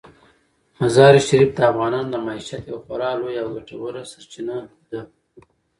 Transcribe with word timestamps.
مزارشریف 0.79 1.49
د 1.57 1.59
افغانانو 1.71 2.11
د 2.11 2.15
معیشت 2.25 2.63
یوه 2.69 2.81
خورا 2.85 3.11
لویه 3.19 3.41
او 3.43 3.49
ګټوره 3.55 4.01
سرچینه 4.11 4.57
ده. 4.91 5.01